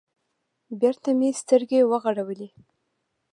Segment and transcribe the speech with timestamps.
[0.79, 2.49] بېرته مې سترگې وغړولې.